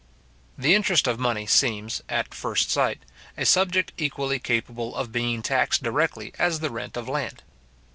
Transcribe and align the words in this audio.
The 0.57 0.73
interest 0.73 1.05
of 1.05 1.19
money 1.19 1.45
seems, 1.45 2.01
at 2.09 2.33
first 2.33 2.71
sight, 2.71 3.03
a 3.37 3.45
subject 3.45 3.91
equally 3.99 4.39
capable 4.39 4.95
of 4.95 5.11
being 5.11 5.43
taxed 5.43 5.83
directly 5.83 6.33
as 6.39 6.59
the 6.59 6.71
rent 6.71 6.97
of 6.97 7.07
land. 7.07 7.43